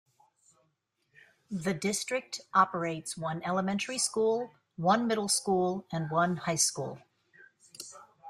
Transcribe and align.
The 1.51 1.75
district 1.75 2.41
operates 2.55 3.15
one 3.15 3.39
elementary 3.45 3.99
school, 3.99 4.49
one 4.75 5.05
middle 5.05 5.29
school 5.29 5.85
and 5.91 6.09
one 6.09 6.37
high 6.37 6.55
school. 6.55 6.97